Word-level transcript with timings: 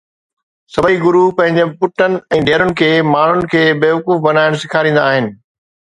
سڀئي 0.75 0.97
گرو 1.03 1.21
پنهنجن 1.41 1.69
پٽن 1.83 2.17
۽ 2.37 2.39
ڌيئرن 2.47 2.71
کي 2.81 2.89
ماڻهن 3.11 3.39
کي 3.53 3.63
بيوقوف 3.85 4.25
بڻائڻ 4.29 4.59
سيکاريندا 4.65 5.01
آهن 5.13 5.33